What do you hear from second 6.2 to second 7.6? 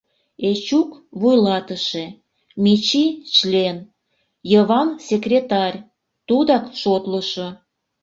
тудак шотлышо.